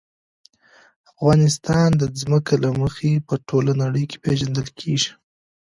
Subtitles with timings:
[1.11, 5.11] افغانستان د ځمکه له مخې په ټوله نړۍ کې پېژندل کېږي.